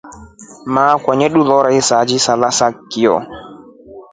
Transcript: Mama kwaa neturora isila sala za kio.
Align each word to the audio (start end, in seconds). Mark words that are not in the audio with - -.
Mama 0.73 0.95
kwaa 1.03 1.15
neturora 1.17 1.69
isila 1.79 2.17
sala 2.25 2.49
za 2.57 2.67
kio. 2.89 3.15